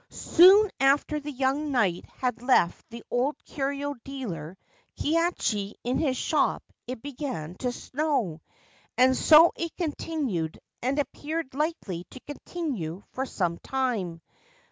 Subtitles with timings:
[0.09, 4.57] Soon after the young knight had left the old curio dealer
[4.97, 8.41] Kihachi in his shop it began to snow,
[8.97, 14.21] and so it continued, and appeared likely to continue for some time.